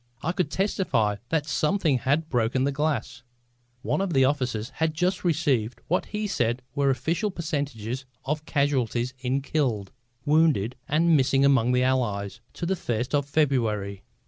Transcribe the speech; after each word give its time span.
I 0.23 0.31
could 0.31 0.49
testify 0.49 1.17
that 1.29 1.45
something 1.45 1.99
had 1.99 2.27
broken 2.27 2.63
the 2.63 2.71
glass! 2.71 3.21
One 3.83 4.01
of 4.01 4.13
the 4.13 4.25
officers 4.25 4.69
had 4.77 4.95
just 4.95 5.23
received 5.23 5.79
what 5.89 6.07
he 6.07 6.25
said 6.25 6.63
were 6.73 6.89
official 6.89 7.29
percentages 7.29 8.05
of 8.25 8.45
casualties 8.47 9.13
in 9.19 9.43
killed, 9.43 9.91
wounded 10.25 10.75
and 10.87 11.15
missing 11.15 11.45
among 11.45 11.71
the 11.73 11.83
Allies, 11.83 12.41
to 12.53 12.65
the 12.65 12.75
first 12.75 13.13
of 13.13 13.27
February. 13.27 14.01